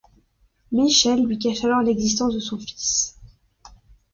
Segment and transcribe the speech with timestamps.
[0.71, 3.15] Michèle lui cache alors l'existence de son fils.